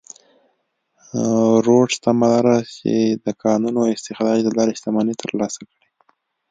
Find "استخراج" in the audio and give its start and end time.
3.95-4.39